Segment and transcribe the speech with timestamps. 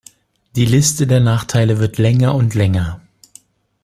[0.55, 3.01] Die Liste der Nachteile wird länger und länger.